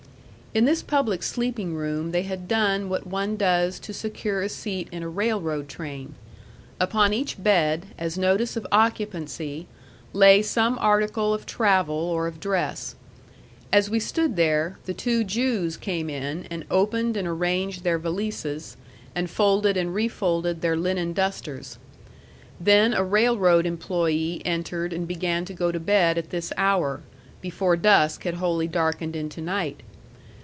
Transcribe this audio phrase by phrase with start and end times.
[0.53, 4.89] In this public sleeping room they had done what one does to secure a seat
[4.91, 6.15] in a railroad train.
[6.77, 9.67] Upon each bed, as notice of occupancy,
[10.11, 12.95] lay some article of travel or of dress.
[13.71, 18.75] As we stood there, the two Jews came in and opened and arranged their valises,
[19.15, 21.77] and folded and refolded their linen dusters.
[22.59, 26.99] Then a railroad employee entered and began to go to bed at this hour,
[27.39, 29.81] before dusk had wholly darkened into night.